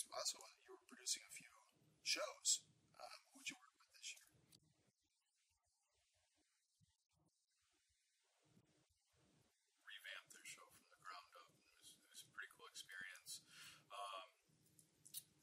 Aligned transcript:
He's 0.00 0.08
also 0.16 0.40
you 0.64 0.72
were 0.72 0.80
producing 0.88 1.20
a 1.28 1.32
few 1.36 1.52
shows. 2.08 2.64
Um, 2.96 3.20
who'd 3.36 3.44
you 3.44 3.56
work 3.60 3.76
with 3.76 3.92
this 3.92 4.16
year? 4.16 4.24
revamped 9.84 10.32
their 10.32 10.48
show 10.48 10.64
from 10.72 10.88
the 10.88 11.00
ground 11.04 11.28
up. 11.36 11.52
It 11.52 11.76
was, 11.84 11.92
it 12.00 12.08
was 12.08 12.24
a 12.24 12.32
pretty 12.32 12.48
cool 12.56 12.72
experience. 12.72 13.44
Um, 13.92 14.32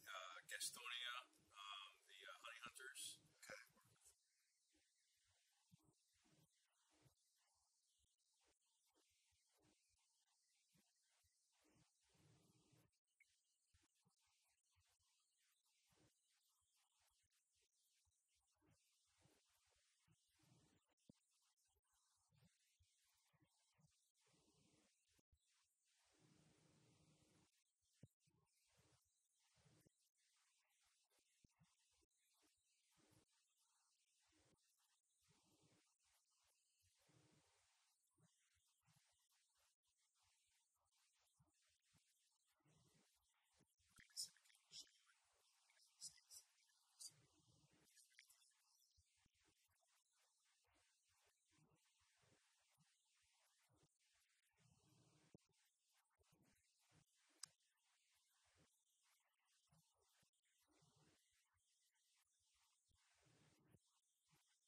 uh, 0.09 0.37
Gastonia, 0.49 1.29
um, 1.53 1.93
the 2.09 2.17
uh, 2.25 2.33
Honey 2.41 2.57
Hunters. 2.65 3.21
Okay. 3.45 3.61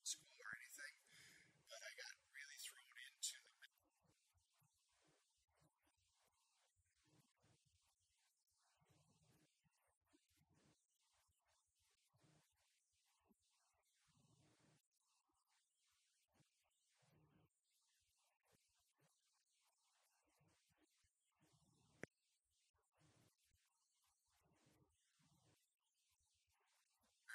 School 0.04 0.42
or 0.42 0.50
anything, 0.58 0.96
but 1.70 1.78
I 1.86 1.92
got 1.94 2.18
really 2.34 2.58
thrown 2.66 2.98
into 2.98 3.38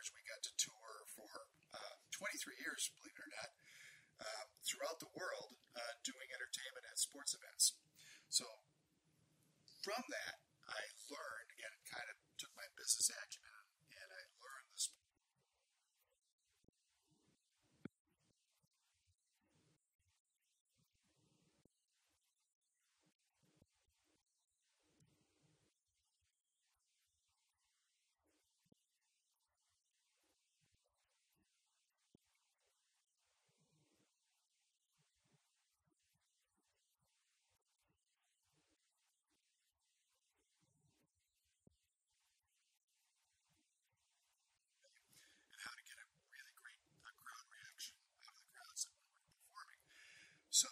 years. 0.04 0.12
We 0.12 0.20
got 0.28 0.33
to 0.44 0.52
tour 0.60 1.08
for 1.16 1.48
uh, 1.72 1.96
23 2.12 2.60
years, 2.60 2.92
believe 3.00 3.16
it 3.16 3.24
or 3.24 3.32
not, 3.32 3.50
uh, 4.20 4.44
throughout 4.60 5.00
the 5.00 5.10
world 5.16 5.56
uh, 5.72 5.94
doing 6.04 6.28
entertainment 6.30 6.84
and 6.84 6.96
sports 7.00 7.32
events. 7.32 7.80
So 8.28 8.44
from 9.80 10.04
that, 10.12 10.44
I 10.68 10.80
learned, 11.08 11.48
again, 11.56 11.76
kind 11.88 12.08
of 12.12 12.16
took 12.36 12.52
my 12.56 12.68
business 12.76 13.08
acumen 13.08 13.64
and 13.88 14.08
I 14.12 14.22
learned 14.40 14.68
this. 14.72 14.92
and 45.54 45.62
how 45.62 45.70
to 45.70 45.84
get 45.86 45.94
a 46.02 46.06
really 46.34 46.54
great 46.58 46.82
uh, 47.06 47.14
crowd 47.22 47.46
reaction 47.46 47.94
out 48.26 48.34
of 48.34 48.42
the 48.42 48.46
crowds 48.50 48.82
that 48.90 48.94
we 48.98 49.06
were 49.06 49.22
performing. 49.38 49.78
So, 50.50 50.66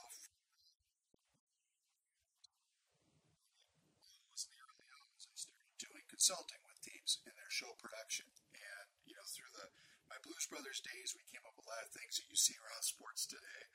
was 4.35 4.43
in 4.43 4.51
the 4.51 4.63
early 4.67 4.87
hours, 4.91 5.23
I 5.31 5.37
started 5.39 5.71
doing 5.79 6.03
consulting 6.23 6.63
with 6.71 6.79
teams 6.87 7.19
in 7.27 7.35
their 7.35 7.51
show 7.51 7.75
production, 7.83 8.31
and 8.55 8.87
you 9.03 9.11
know, 9.19 9.27
through 9.27 9.51
the 9.59 9.67
my 10.07 10.15
Blues 10.23 10.47
Brothers 10.47 10.79
days, 10.79 11.19
we 11.19 11.27
came 11.27 11.43
up 11.43 11.59
with 11.59 11.67
a 11.67 11.73
lot 11.75 11.83
of 11.83 11.91
things 11.91 12.15
that 12.15 12.31
you 12.31 12.39
see 12.39 12.55
around 12.63 12.87
sports 12.87 13.27
today, 13.27 13.67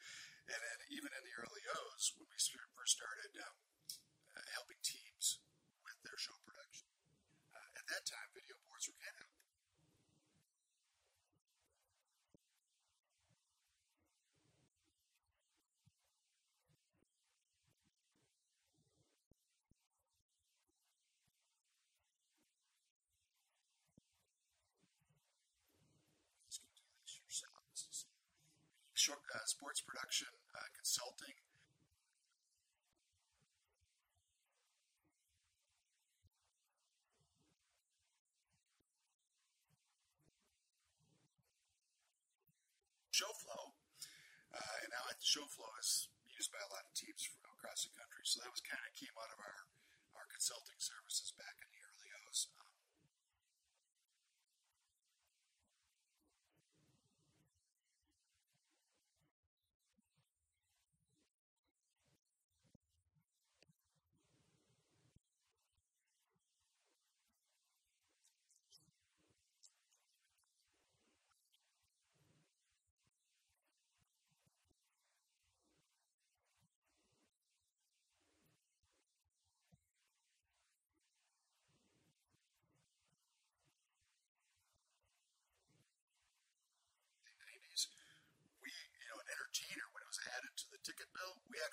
and 0.47 0.55
then 0.55 0.79
even 0.87 1.11
in 1.11 1.27
the 1.27 1.35
early 1.43 1.67
O's, 1.67 2.15
when 2.15 2.31
we 2.31 2.39
first 2.39 2.95
started 2.95 3.35
um, 3.43 3.57
uh, 4.31 4.47
helping 4.55 4.79
teams 4.79 5.43
with 5.83 5.99
their 6.07 6.15
show 6.15 6.39
production. 6.47 6.87
Uh, 7.51 7.83
at 7.83 7.85
that 7.91 8.07
time, 8.07 8.31
video 8.31 8.55
boards 8.63 8.87
were 8.87 8.95
kind 9.03 9.19
of 9.19 9.27
Let's 26.47 26.63
go 26.63 26.71
do 26.73 26.87
this 27.03 27.19
yourselves. 27.19 28.07
Short, 28.95 29.19
uh, 29.35 29.36
sports 29.47 29.79
production, 29.79 30.27
uh, 30.51 30.67
consulting. 30.75 31.39
Show 43.15 43.33
flow, 43.33 43.73
uh, 44.53 44.83
and 44.85 44.93
now 44.93 45.09
show 45.17 45.41
flow 45.49 45.73
is 45.81 46.05
used 46.29 46.53
by 46.53 46.61
a 46.61 46.69
lot 46.69 46.85
of 46.85 46.93
teams 46.93 47.25
from 47.25 47.49
across 47.57 47.81
the 47.81 47.95
country. 47.97 48.21
So 48.29 48.45
that 48.45 48.53
was 48.53 48.61
kind 48.61 48.77
of 48.85 48.93
came 48.93 49.15
out 49.17 49.33
of 49.33 49.41
our 49.41 49.65
our 50.21 50.27
consulting 50.29 50.77
services 50.77 51.33
back 51.33 51.57
in 51.57 51.69
the 51.73 51.81
early 51.81 52.09
O's. 52.29 52.53
Um, 52.61 52.76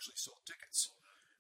actually 0.05 0.19
sold 0.19 0.43
tickets. 0.45 0.91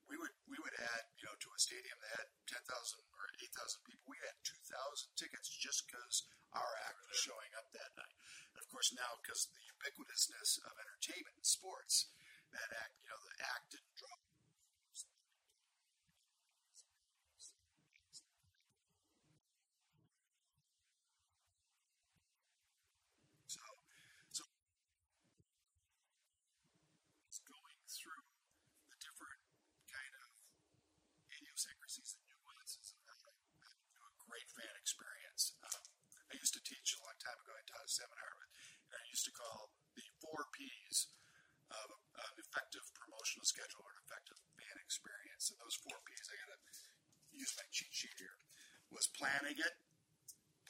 We 0.07 0.17
would 0.21 0.33
we 0.47 0.57
would 0.61 0.77
add 0.79 1.05
you 1.19 1.27
know 1.27 1.37
to 1.37 1.51
a 1.53 1.59
stadium 1.59 1.99
that 2.01 2.23
had 2.23 2.29
ten 2.47 2.63
thousand 2.69 3.03
or 3.13 3.25
eight 3.43 3.53
thousand 3.57 3.83
people. 3.89 4.05
We 4.07 4.21
had 4.23 4.37
two 4.47 4.61
thousand 4.69 5.11
tickets 5.17 5.49
just 5.51 5.85
because 5.89 6.29
our 6.55 6.73
act 6.87 7.03
was 7.09 7.19
showing 7.19 7.53
up 7.59 7.69
that 7.75 7.93
night. 7.99 8.17
And 8.55 8.61
of 8.63 8.69
course 8.71 8.93
now 8.95 9.19
because 9.21 9.49
the 9.51 9.65
ubiquitousness 9.65 10.61
of 10.65 10.77
entertainment 10.79 11.35
and 11.41 11.45
sports, 11.49 12.13
that 12.55 12.71
act 12.73 12.95
you 13.03 13.11
know 13.11 13.21
the 13.21 13.37
act 13.43 13.75
didn't 13.75 13.97
draw 13.99 14.15
So, 23.47 23.63
so 24.35 24.45
it's 27.29 27.39
going 27.47 27.79
through 27.87 28.25
the 28.91 28.99
different 28.99 29.41
kind 29.87 30.15
of 30.19 30.29
idiosyncrasies 31.31 32.19
and 32.19 32.25
nuances 32.35 32.95
of 32.95 32.99
how 33.07 33.19
to 33.23 33.35
do 33.95 34.03
a 34.03 34.13
great 34.27 34.49
fan 34.51 34.75
experience. 34.79 35.55
Um, 35.63 35.83
I 36.31 36.35
used 36.41 36.55
to 36.59 36.63
teach 36.67 36.99
a 36.99 37.05
long 37.07 37.15
time 37.23 37.39
ago. 37.43 37.55
I 37.55 37.63
taught 37.69 37.87
a 37.87 37.91
seminar, 37.91 38.31
but 38.39 38.51
and 38.91 38.99
I 38.99 39.07
used 39.11 39.27
to 39.31 39.35
call 39.35 39.71
the 39.95 40.07
four 40.19 40.51
P's 40.55 41.11
of 41.71 41.89
an 41.95 42.35
effective 42.39 42.85
promotional 42.95 43.47
schedule 43.47 43.83
or 43.87 43.93
an 43.95 44.03
effective 44.07 44.39
fan 44.59 44.77
experience. 44.83 45.51
And 45.51 45.59
those 45.63 45.79
four 45.79 45.99
P's, 46.07 46.27
I 46.31 46.35
got 46.43 46.55
to 46.55 46.61
use 47.35 47.55
my 47.59 47.67
cheat 47.71 47.91
sheet 47.95 48.19
here, 48.19 48.39
was 48.91 49.11
planning 49.35 49.59
it, 49.59 49.75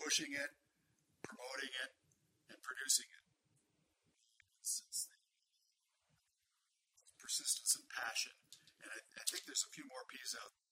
pushing 0.00 0.32
it, 0.32 0.50
promoting 1.20 1.68
it, 1.84 1.92
and 2.48 2.56
producing 2.64 3.04
it. 3.12 3.24
Persistence 7.20 7.76
and 7.76 7.84
passion. 7.92 8.32
And 8.80 8.88
I, 8.88 9.00
I 9.20 9.24
think 9.28 9.44
there's 9.44 9.68
a 9.68 9.72
few 9.72 9.84
more 9.84 10.08
P's 10.08 10.32
out 10.32 10.48
planning, 10.48 10.63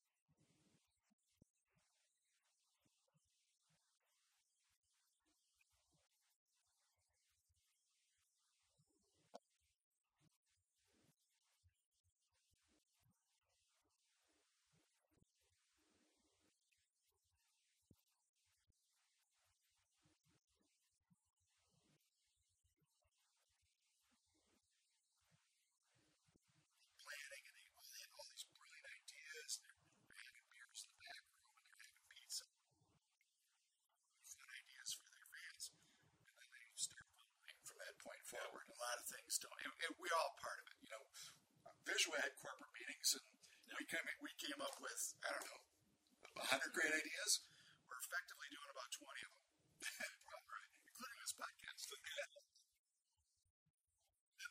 100 46.52 46.68
great 46.76 46.92
ideas. 46.92 47.48
We're 47.88 47.96
effectively 47.96 48.44
doing 48.52 48.68
about 48.68 48.92
20 48.92 49.08
of 49.24 49.32
them, 49.32 49.48
including 50.92 51.18
this 51.24 51.32
podcast. 51.32 51.88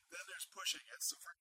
then 0.09 0.23
there's 0.25 0.49
pushing 0.49 0.81
it. 0.89 1.01
So 1.05 1.21
for 1.21 1.37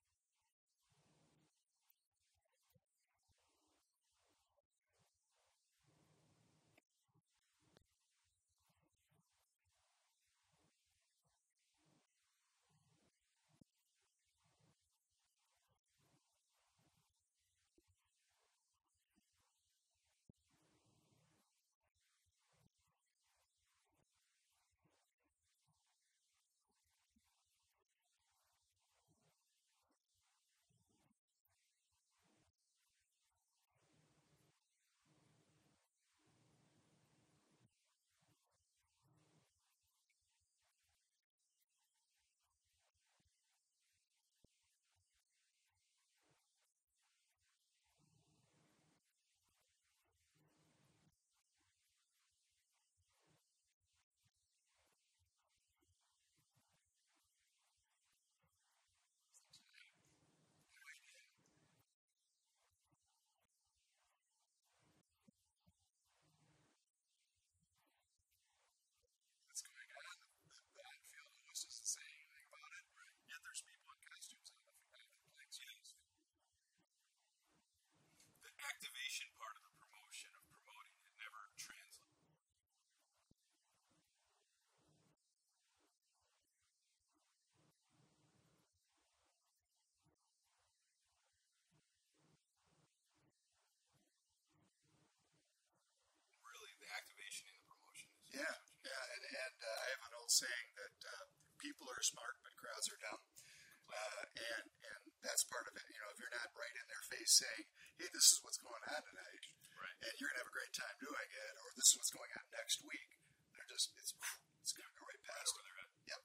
that's 105.40 105.48
part 105.48 105.64
of 105.64 105.72
it. 105.72 105.88
You 105.88 105.96
know, 106.04 106.12
if 106.12 106.20
you're 106.20 106.36
not 106.36 106.52
right 106.52 106.76
in 106.76 106.84
their 106.84 107.00
face 107.08 107.40
saying, 107.40 107.64
"Hey, 107.96 108.12
this 108.12 108.28
is 108.28 108.44
what's 108.44 108.60
going 108.60 108.84
on 108.92 109.00
tonight," 109.00 109.48
Right. 109.72 109.96
and 110.04 110.12
you're 110.20 110.28
gonna 110.28 110.44
have 110.44 110.52
a 110.52 110.58
great 110.60 110.76
time 110.76 110.92
doing 111.00 111.28
it, 111.32 111.52
or 111.64 111.72
this 111.80 111.88
is 111.88 111.96
what's 111.96 112.12
going 112.12 112.28
on 112.36 112.44
next 112.52 112.84
week, 112.84 113.16
they're 113.56 113.64
just 113.72 113.96
it's 113.96 114.12
it's 114.60 114.76
gonna 114.76 114.92
go 115.00 115.08
right 115.08 115.24
past. 115.24 115.56
over 115.56 115.64
their 115.64 115.80
head. 115.80 115.92
Yep. 116.12 116.22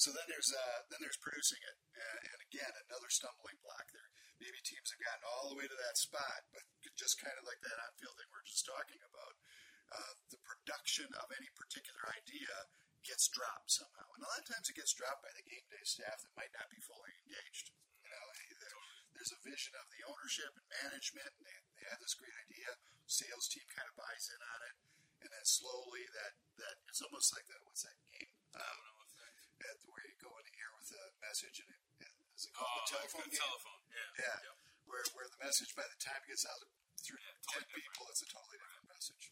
So 0.00 0.08
then 0.16 0.24
there's 0.32 0.48
uh, 0.56 0.88
then 0.88 1.04
there's 1.04 1.20
producing 1.20 1.60
it, 1.68 1.76
and, 2.00 2.16
and 2.32 2.38
again 2.48 2.72
another 2.88 3.12
stumbling 3.12 3.60
block 3.60 3.92
there. 3.92 4.08
Maybe 4.40 4.56
teams 4.64 4.88
have 4.88 5.04
gotten 5.04 5.28
all 5.28 5.52
the 5.52 5.60
way 5.60 5.68
to 5.68 5.76
that 5.76 6.00
spot, 6.00 6.48
but 6.56 6.64
just 6.96 7.20
kind 7.20 7.36
of 7.36 7.44
like 7.44 7.60
that 7.60 7.76
on-field 7.76 8.16
thing 8.16 8.32
we're 8.32 8.48
just 8.48 8.64
talking 8.64 9.04
about, 9.04 9.36
uh, 9.92 10.12
the 10.32 10.40
production 10.40 11.12
of 11.12 11.28
any 11.28 11.52
particular 11.52 12.08
idea 12.08 12.72
gets 13.04 13.28
dropped 13.28 13.68
somehow, 13.68 14.08
and 14.16 14.24
a 14.24 14.28
lot 14.32 14.40
of 14.40 14.48
times 14.48 14.72
it 14.72 14.80
gets 14.80 14.96
dropped 14.96 15.20
by 15.20 15.32
the 15.36 15.44
game 15.44 15.68
day 15.68 15.84
staff 15.84 16.24
that 16.24 16.32
might 16.40 16.52
not 16.56 16.72
be 16.72 16.80
fully 16.80 17.12
engaged. 17.20 17.72
You 19.16 19.24
know, 19.24 19.24
there- 19.24 19.32
there's 19.32 19.32
a 19.32 19.48
vision 19.48 19.72
of 19.80 19.88
the 19.88 20.02
ownership 20.04 20.52
and 20.60 20.66
management, 20.84 21.32
and 21.40 21.44
they, 21.48 21.56
they 21.80 21.86
have 21.88 22.00
this 22.04 22.12
great 22.20 22.36
idea. 22.36 22.76
Sales 23.08 23.48
team 23.48 23.64
kind 23.72 23.88
of 23.88 23.96
buys 23.96 24.28
in 24.28 24.40
on 24.44 24.60
it, 24.68 24.76
and 25.24 25.30
then 25.32 25.44
slowly 25.48 26.04
that 26.12 26.36
that 26.60 26.76
it's 26.88 27.00
almost 27.00 27.32
like 27.32 27.46
that. 27.48 27.64
What's 27.64 27.82
that 27.88 27.96
game? 28.12 28.28
I 28.52 28.60
Um, 28.60 28.76
don't 28.76 28.84
know 28.92 29.04
if 29.08 29.12
that. 29.16 29.32
at 29.72 29.76
where 29.88 30.04
you 30.04 30.16
go 30.20 30.36
in 30.36 30.44
the 30.44 30.56
air 30.60 30.72
with 30.76 30.90
a 30.92 31.04
message 31.24 31.60
and 31.64 31.70
it, 31.72 31.80
it 32.04 32.12
is 32.36 32.44
it 32.44 32.52
Oh, 32.56 32.60
called 32.60 32.76
the 32.76 32.80
like 32.80 33.08
telephone 33.08 33.24
the 33.24 33.30
game? 33.32 33.40
telephone. 33.40 33.80
Yeah. 33.88 34.10
Yeah, 34.20 34.36
Yep. 34.52 34.56
where 34.84 35.04
where 35.16 35.28
the 35.32 35.40
message 35.40 35.72
by 35.72 35.86
the 35.88 35.96
time 35.96 36.20
it 36.24 36.28
gets 36.28 36.44
out 36.44 36.60
through 37.00 37.20
Yeah, 37.24 37.32
ten 37.40 37.62
totally 37.64 37.80
people, 37.80 38.04
it's 38.12 38.20
a 38.22 38.28
totally 38.28 38.58
different 38.60 38.88
message. 38.92 39.24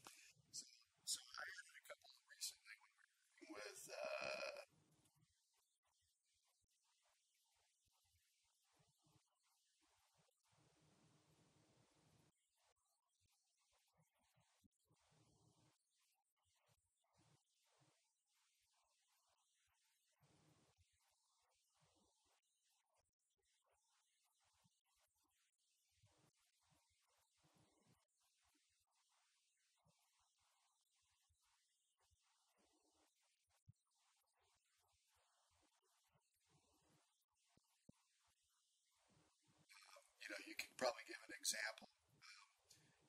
Know, 40.31 40.41
you 40.47 40.57
can 40.57 40.71
probably 40.77 41.05
give 41.09 41.21
an 41.25 41.35
example. 41.37 41.89
Um, 42.25 42.49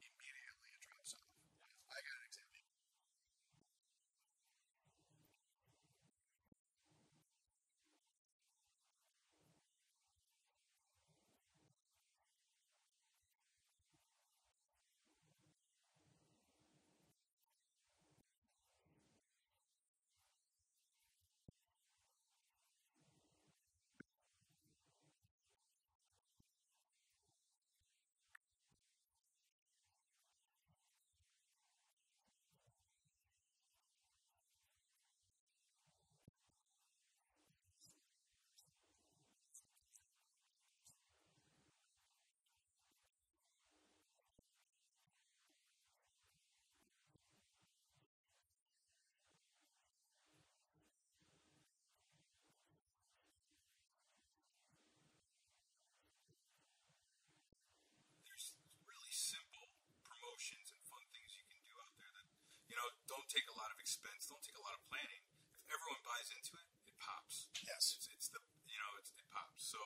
immediately 0.03 0.69
it 0.75 0.81
drops 0.83 1.15
off. 1.15 1.31
I 1.91 1.99
got 2.03 2.15
an 2.19 2.25
example. 2.27 2.45
there's 58.35 58.51
really 58.83 59.15
simple 59.15 59.71
promotions 60.03 60.75
and 60.75 60.81
fun 60.91 60.99
things 61.15 61.31
you 61.39 61.47
can 61.47 61.63
do 61.63 61.71
out 61.79 61.95
there 61.95 62.11
that 62.19 62.27
you 62.67 62.75
know 62.75 62.83
don't 63.07 63.23
take 63.31 63.47
a 63.47 63.55
lot 63.55 63.71
of 63.71 63.79
expense, 63.79 64.27
don't 64.27 64.43
take 64.43 64.59
a 64.59 64.65
lot 64.65 64.75
of 64.75 64.83
planning. 64.91 65.23
If 65.63 65.71
everyone 65.71 66.03
buys 66.03 66.27
into 66.35 66.59
it, 66.59 66.67
it 66.83 66.95
pops. 66.99 67.47
Yes. 67.63 67.95
It's, 67.95 68.11
it's 68.11 68.27
the 68.27 68.43
you 68.67 68.75
know 68.75 68.91
it's, 68.99 69.15
it 69.15 69.23
pops. 69.31 69.63
So 69.71 69.79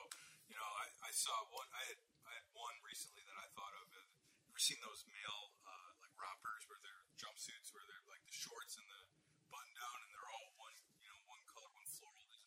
you 0.50 0.58
know 0.58 0.66
I, 0.66 0.90
I 1.06 1.09
saw 1.20 1.36
one 1.52 1.68
I 1.76 1.84
had 1.84 2.00
I 2.24 2.32
had 2.32 2.48
one 2.56 2.76
recently 2.80 3.20
that 3.28 3.36
I 3.36 3.44
thought 3.52 3.76
of. 3.76 3.86
Uh, 3.92 4.08
you 4.40 4.48
ever 4.48 4.56
seen 4.56 4.80
those 4.80 5.04
male 5.04 5.52
uh, 5.68 5.90
like 6.00 6.16
rompers 6.16 6.64
where 6.64 6.80
they're 6.80 7.04
jumpsuits 7.20 7.76
where 7.76 7.84
they're 7.84 8.08
like 8.08 8.24
the 8.24 8.32
shorts 8.32 8.80
and 8.80 8.88
the 8.88 9.02
button 9.52 9.68
down 9.76 9.98
and 10.00 10.08
they're 10.16 10.30
all 10.32 10.48
one 10.56 10.72
you 11.04 11.12
know 11.12 11.20
one 11.28 11.44
color 11.44 11.68
one 11.76 11.84
floral. 11.92 12.40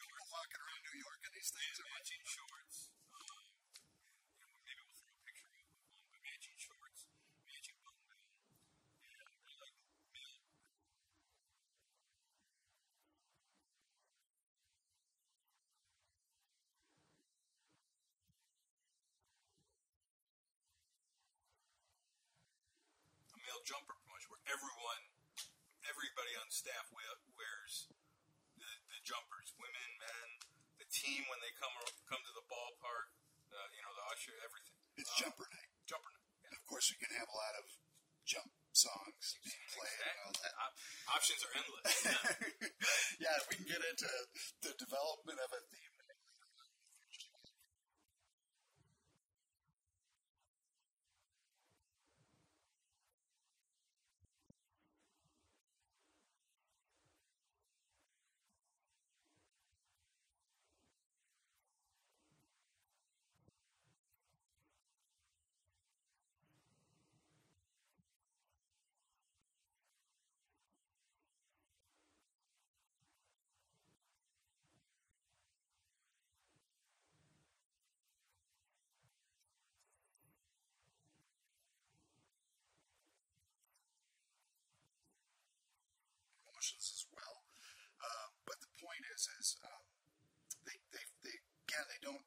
We're 0.00 0.28
walking 0.32 0.60
around 0.60 0.82
New 0.88 0.98
York 1.04 1.20
in 1.28 1.32
these 1.36 1.50
things. 1.52 1.74
Are 1.78 1.90
matching 2.00 2.22
shorts. 2.24 2.76
Um, 3.12 3.44
you 4.40 4.44
know, 4.48 4.56
maybe 4.66 4.80
we'll 4.82 4.96
throw 4.98 5.12
a 5.14 5.22
picture 5.22 5.46
up 5.52 5.56
of 5.60 5.68
one, 5.68 6.04
but 6.10 6.20
matching 6.24 6.56
shorts, 6.56 7.06
matching 7.46 7.78
button 7.84 8.04
down, 8.08 8.24
and 9.04 9.10
they're 9.12 9.60
like 9.60 9.76
male. 23.36 23.49
Male 23.60 23.76
jumper 23.76 23.92
promotion 23.92 24.32
where 24.32 24.40
everyone, 24.48 25.02
everybody 25.84 26.32
on 26.40 26.48
staff 26.48 26.88
we- 26.96 27.04
wears 27.36 27.92
the, 28.56 28.64
the 28.88 28.98
jumpers, 29.04 29.52
women, 29.60 29.90
men, 30.00 30.28
the 30.80 30.88
team 30.88 31.28
when 31.28 31.36
they 31.44 31.52
come 31.60 31.68
come 32.08 32.24
to 32.24 32.32
the 32.32 32.40
ballpark, 32.48 33.12
uh, 33.52 33.68
you 33.76 33.84
know, 33.84 33.92
the 33.92 34.06
usher, 34.16 34.32
everything. 34.40 34.80
It's 34.96 35.12
Um, 35.12 35.28
jumper 35.28 35.44
night. 35.52 35.68
Jumper 35.84 36.08
night. 36.08 36.24
Yeah. 36.40 36.48
And 36.48 36.52
of 36.56 36.62
course, 36.72 36.88
you 36.88 36.96
can 36.96 37.12
have 37.20 37.28
a 37.28 37.36
lot 37.36 37.52
of 37.60 37.68
jump 38.24 38.48
songs 38.72 39.36
being 39.44 39.68
played 39.76 40.00
and 40.08 40.16
all 40.24 40.34
that. 40.40 40.54
Op- 40.56 40.80
options 41.20 41.40
are 41.44 41.52
endless. 41.60 41.84
Yeah. 43.20 43.36
yeah, 43.36 43.36
we 43.52 43.60
can 43.60 43.68
get 43.68 43.84
into 43.84 44.08
the 44.64 44.72
development 44.80 45.36
of 45.44 45.52
it, 45.52 45.64
theme. 45.68 45.79
Promotions 86.60 86.92
as 86.92 87.04
well. 87.16 87.40
Uh, 88.04 88.28
but 88.44 88.60
the 88.60 88.68
point 88.76 89.00
is, 89.16 89.24
is 89.40 89.56
um, 89.64 89.84
they, 90.68 90.76
they, 90.92 91.04
they, 91.24 91.36
again, 91.64 91.88
they 91.88 92.00
don't. 92.04 92.20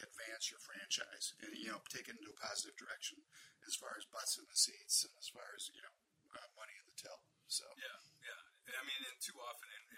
Advance 0.00 0.48
your 0.48 0.64
franchise 0.64 1.36
and 1.44 1.52
you 1.60 1.68
know 1.68 1.76
take 1.92 2.08
it 2.08 2.16
into 2.16 2.32
a 2.32 2.40
positive 2.40 2.72
direction 2.80 3.20
as 3.68 3.76
far 3.76 3.92
as 4.00 4.08
butts 4.08 4.40
in 4.40 4.48
the 4.48 4.56
seats 4.56 5.04
and 5.04 5.12
as 5.20 5.28
far 5.28 5.44
as 5.52 5.68
you 5.76 5.80
know 5.84 5.92
uh, 6.40 6.48
money. 6.56 6.79
So 7.50 7.66
Yeah, 7.74 7.98
yeah. 8.22 8.78
I 8.78 8.82
mean, 8.86 9.02
and 9.10 9.18
too 9.18 9.34
often, 9.42 9.66
and, 9.74 9.89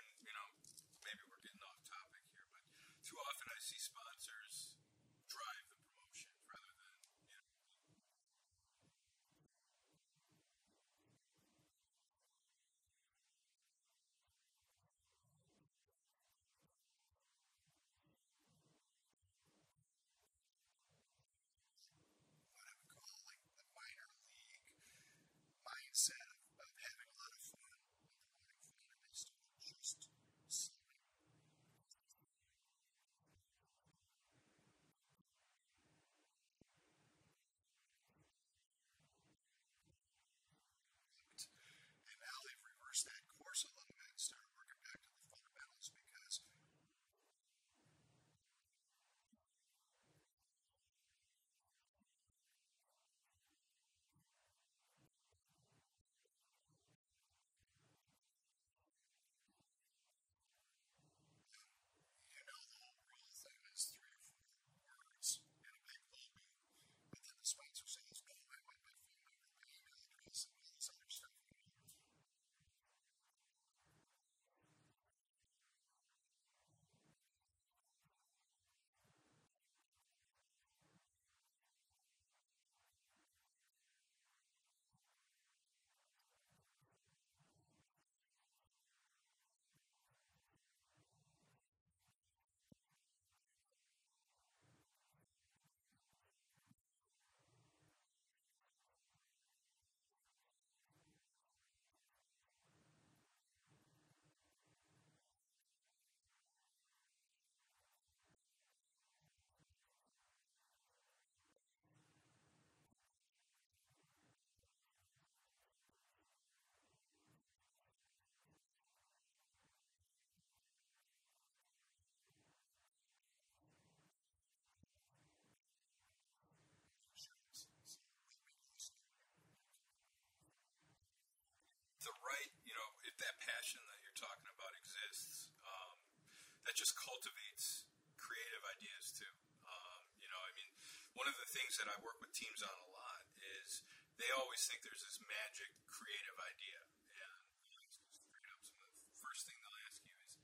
that 136.67 136.79
just 136.79 136.95
cultivates 136.99 137.87
creative 138.19 138.63
ideas 138.67 139.11
too. 139.15 139.35
Um, 139.67 140.01
you 140.23 140.29
know, 140.31 140.41
I 140.43 140.53
mean, 140.55 140.71
one 141.15 141.27
of 141.29 141.37
the 141.39 141.49
things 141.51 141.77
that 141.79 141.91
I 141.91 141.97
work 142.03 142.19
with 142.23 142.33
teams 142.35 142.63
on 142.63 142.75
a 142.75 142.89
lot 142.95 143.27
is 143.39 143.83
they 144.19 144.31
always 144.35 144.63
think 144.67 144.83
there's 144.87 145.03
this 145.05 145.19
magic 145.25 145.75
creative 145.91 146.39
idea, 146.39 146.79
and 147.11 147.45
you 147.69 147.77
know, 147.79 148.59
some 148.63 148.79
of 148.81 148.91
the 148.95 149.19
first 149.19 149.47
thing 149.49 149.57
they'll 149.61 149.83
ask 149.87 150.01
you 150.07 150.15
is, 150.23 150.39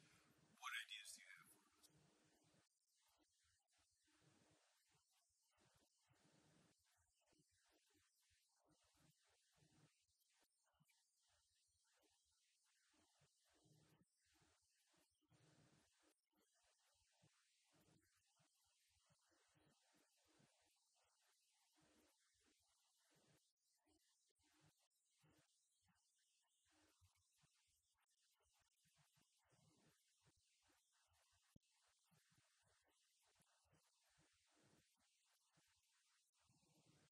"What 0.59 0.75
ideas 0.75 1.15
do 1.15 1.23
you 1.23 1.31
have 1.39 1.49
for 1.53 1.63
us?" 1.71 1.89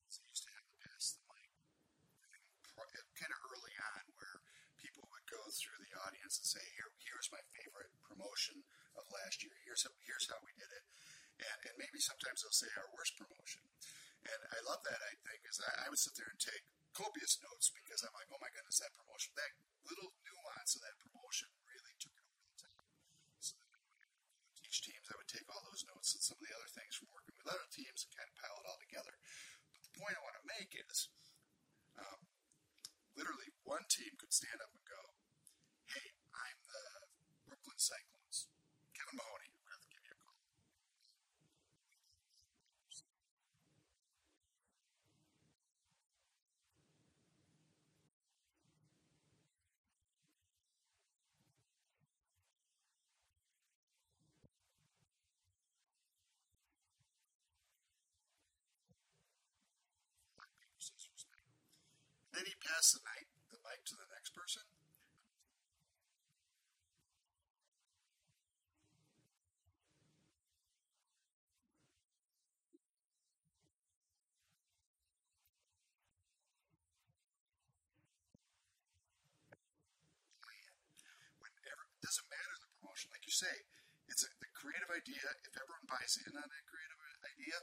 So 0.09 0.23
you 0.25 0.31
used 0.33 0.49
to 0.49 0.53
have 0.57 0.64
the 0.64 0.79
past, 0.81 1.21
like 1.29 1.51
kind 3.16 3.33
of 3.33 3.40
early 3.53 3.75
on, 3.97 4.03
where 4.16 4.40
people 4.77 5.09
would 5.12 5.27
go 5.29 5.40
through 5.53 5.81
the 5.81 5.92
audience 6.26 6.42
and 6.42 6.58
say, 6.58 6.66
"Here, 6.74 6.90
here's 7.06 7.30
my 7.30 7.38
favorite 7.54 7.94
promotion 8.02 8.66
of 8.98 9.06
last 9.14 9.46
year. 9.46 9.54
Here's 9.62 9.86
how, 9.86 9.94
here's 10.02 10.26
how 10.26 10.42
we 10.42 10.50
did 10.58 10.74
it," 10.74 10.82
and 11.38 11.58
and 11.70 11.78
maybe 11.78 12.02
sometimes 12.02 12.42
they'll 12.42 12.50
say 12.50 12.66
our 12.74 12.90
worst 12.98 13.14
promotion. 13.14 13.62
And 14.26 14.40
I 14.50 14.58
love 14.66 14.82
that 14.90 14.98
I 15.06 15.14
think 15.22 15.46
because 15.46 15.62
I, 15.62 15.86
I 15.86 15.90
would 15.94 16.02
sit 16.02 16.18
there 16.18 16.26
and 16.26 16.42
take 16.42 16.66
copious 16.90 17.38
notes 17.46 17.70
because 17.70 18.02
I'm 18.02 18.10
like, 18.18 18.26
oh 18.34 18.42
my 18.42 18.50
goodness, 18.50 18.82
that 18.82 18.90
promotion, 18.98 19.30
that 19.38 19.54
little 19.86 20.10
nuance 20.26 20.74
of 20.74 20.82
that 20.82 20.98
promotion 20.98 21.46
really 21.62 21.94
took 22.02 22.16
it 22.18 22.26
over 22.26 22.42
the 22.42 22.58
top. 22.58 22.86
So 23.38 23.54
teach 24.58 24.82
teams, 24.82 25.06
I 25.06 25.14
would 25.14 25.30
take 25.30 25.46
all 25.46 25.62
those 25.70 25.86
notes 25.86 26.18
and 26.18 26.26
some 26.26 26.42
of 26.42 26.44
the 26.48 26.56
other 26.58 26.66
things 26.74 26.98
from 26.98 27.06
working 27.14 27.38
with 27.38 27.54
other 27.54 27.70
teams 27.70 28.02
and 28.02 28.18
kind 28.18 28.26
of 28.26 28.34
pile 28.34 28.58
it 28.58 28.66
all 28.66 28.80
together. 28.82 29.14
But 29.70 29.78
the 29.86 29.94
point 29.94 30.18
I 30.18 30.26
want 30.26 30.42
to 30.42 30.50
make 30.58 30.74
is, 30.74 31.06
um, 32.02 32.18
literally, 33.14 33.54
one 33.62 33.86
team 33.86 34.18
could 34.18 34.34
stand 34.34 34.58
up 34.58 34.74
and 34.74 34.82
go, 34.90 35.02
"Hey, 35.86 36.16
I'm 36.34 36.58
the 36.66 36.86
Brooklyn 37.48 37.76
Cyclones, 37.87 38.51
Kevin 38.99 39.14
Mahoney. 39.14 39.51
I'm 39.70 39.79
to 39.79 39.88
give 39.94 40.03
you 40.03 40.14
a 40.14 40.20
call." 40.27 40.35
Then 62.37 62.44
he 62.44 62.53
passed 62.61 62.92
the 62.92 63.01
night, 63.09 63.25
the 63.49 63.57
mic 63.64 63.81
to 63.88 63.96
the 63.96 64.05
next 64.12 64.37
person. 64.37 64.61
Whenever 81.40 81.88
it 81.88 82.05
doesn't 82.05 82.29
matter 82.29 82.53
the 82.61 82.68
promotion, 82.77 83.09
like 83.16 83.25
you 83.25 83.26
say, 83.37 83.55
it's 84.09 84.25
a, 84.25 84.31
the 84.40 84.49
creative 84.57 84.88
idea. 84.88 85.20
If 85.44 85.53
everyone 85.61 85.85
buys 85.85 86.16
in 86.25 86.33
on 86.33 86.49
that 86.49 86.64
creative 86.64 87.01
idea, 87.20 87.57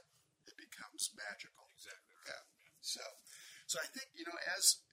it 0.46 0.54
becomes 0.54 1.10
magical. 1.18 1.66
Exactly. 1.74 2.14
Yeah. 2.30 2.44
So, 2.84 3.04
so 3.66 3.76
I 3.82 3.88
think 3.90 4.12
you 4.14 4.28
know, 4.28 4.38
as 4.54 4.84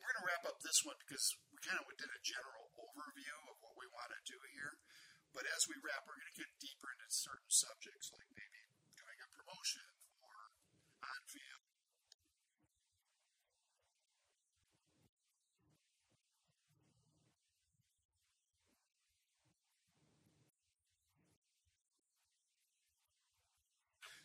we're 0.00 0.10
going 0.10 0.20
to 0.24 0.28
wrap 0.32 0.44
up 0.48 0.58
this 0.64 0.80
one 0.82 0.96
because 1.04 1.36
we 1.52 1.60
kind 1.60 1.78
of 1.78 1.86
did 1.94 2.08
a 2.08 2.26
general 2.26 2.72
overview 2.74 3.36
of 3.52 3.60
what 3.60 3.76
we 3.76 3.86
want 3.92 4.10
to 4.10 4.20
do 4.24 4.40
here. 4.56 4.80
But 5.30 5.46
as 5.46 5.70
we 5.70 5.78
wrap, 5.78 6.02
we're 6.08 6.18
going 6.18 6.32
to 6.32 6.40
get 6.42 6.50
deeper 6.58 6.90
into 6.90 7.06
certain 7.12 7.52
subjects, 7.52 8.10
like 8.10 8.26
maybe 8.34 8.66
doing 8.98 9.18
a 9.22 9.28
promotion 9.30 9.86
or 10.26 10.50
on 11.06 11.20
field. 11.30 11.69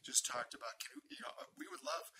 Just 0.06 0.30
talked 0.30 0.54
about, 0.54 0.78
can, 0.78 1.02
you 1.10 1.18
know, 1.26 1.34
we 1.58 1.65
would 1.65 1.82
love 1.82 2.13